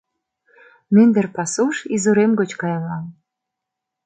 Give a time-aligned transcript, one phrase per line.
[0.93, 3.05] Мӱндыр пасуш изурем гоч кайыман.